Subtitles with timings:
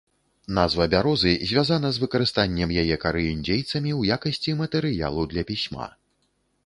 [0.57, 5.87] Назва бярозы звязана з выкарыстаннем яе кары індзейцамі ў якасці матэрыялу для пісьма.